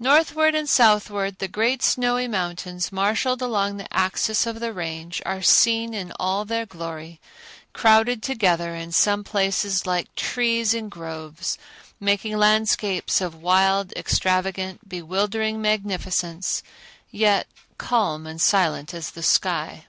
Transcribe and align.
Northward 0.00 0.56
and 0.56 0.68
southward 0.68 1.38
the 1.38 1.46
great 1.46 1.80
snowy 1.80 2.26
mountains, 2.26 2.90
marshaled 2.90 3.40
along 3.40 3.76
the 3.76 3.96
axis 3.96 4.44
of 4.44 4.58
the 4.58 4.72
Range, 4.72 5.22
are 5.24 5.42
seen 5.42 5.94
in 5.94 6.12
all 6.18 6.44
their 6.44 6.66
glory, 6.66 7.20
crowded 7.72 8.20
together 8.20 8.74
in 8.74 8.90
some 8.90 9.22
places 9.22 9.86
like 9.86 10.12
trees 10.16 10.74
in 10.74 10.88
groves, 10.88 11.56
making 12.00 12.36
landscapes 12.36 13.20
of 13.20 13.40
wild, 13.40 13.92
extravagant, 13.92 14.88
bewildering 14.88 15.62
magnificence, 15.62 16.64
yet 17.12 17.46
calm 17.78 18.26
and 18.26 18.40
silent 18.40 18.92
as 18.92 19.10
the 19.12 19.22
sky. 19.22 19.84